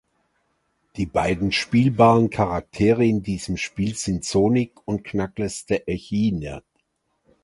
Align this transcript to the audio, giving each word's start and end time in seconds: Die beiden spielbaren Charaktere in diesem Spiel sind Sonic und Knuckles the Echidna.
Die 0.95 1.05
beiden 1.05 1.51
spielbaren 1.51 2.31
Charaktere 2.31 3.05
in 3.05 3.21
diesem 3.21 3.55
Spiel 3.55 3.93
sind 3.95 4.25
Sonic 4.25 4.71
und 4.87 5.03
Knuckles 5.03 5.65
the 5.67 5.79
Echidna. 5.85 6.63